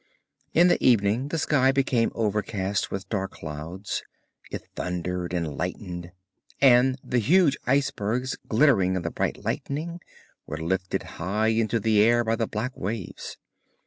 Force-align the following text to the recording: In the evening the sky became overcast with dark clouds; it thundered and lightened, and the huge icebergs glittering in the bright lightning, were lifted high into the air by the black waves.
In 0.55 0.67
the 0.67 0.83
evening 0.83 1.27
the 1.27 1.37
sky 1.37 1.71
became 1.71 2.11
overcast 2.15 2.89
with 2.89 3.07
dark 3.07 3.29
clouds; 3.33 4.01
it 4.51 4.63
thundered 4.75 5.31
and 5.31 5.55
lightened, 5.55 6.11
and 6.59 6.97
the 7.03 7.19
huge 7.19 7.55
icebergs 7.67 8.35
glittering 8.47 8.95
in 8.95 9.03
the 9.03 9.11
bright 9.11 9.43
lightning, 9.45 9.99
were 10.47 10.57
lifted 10.57 11.03
high 11.21 11.49
into 11.49 11.79
the 11.79 12.01
air 12.01 12.23
by 12.23 12.35
the 12.35 12.47
black 12.47 12.75
waves. 12.75 13.37